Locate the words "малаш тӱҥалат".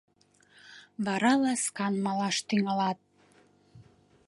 2.05-2.99